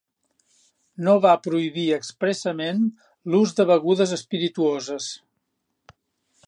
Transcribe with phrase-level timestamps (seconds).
[1.07, 2.81] No va prohibir expressament
[3.33, 5.13] l'ús de begudes espirituoses.